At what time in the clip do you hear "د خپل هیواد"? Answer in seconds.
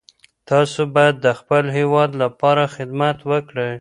1.25-2.11